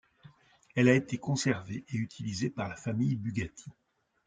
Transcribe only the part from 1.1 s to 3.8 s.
conservée et utilisée par la famille Bugatti.